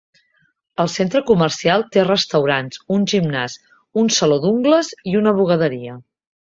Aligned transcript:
El 0.83 0.87
centre 0.93 1.21
comercial 1.27 1.85
té 1.97 2.07
restaurants, 2.07 2.81
un 2.97 3.07
gimnàs, 3.15 3.61
un 4.05 4.13
saló 4.19 4.43
d'ungles 4.47 4.95
i 5.13 5.19
una 5.25 5.39
bugaderia. 5.43 6.05